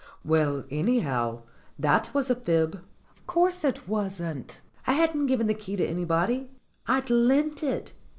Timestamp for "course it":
3.27-3.87